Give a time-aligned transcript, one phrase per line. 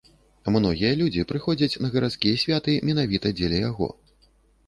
[0.53, 3.91] Многія людзі прыходзяць на гарадскія святы менавіта дзеля яго.